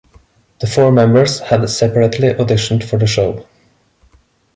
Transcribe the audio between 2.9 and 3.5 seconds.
the show.